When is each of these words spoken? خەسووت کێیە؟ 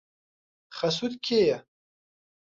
خەسووت 0.77 1.13
کێیە؟ 1.25 1.57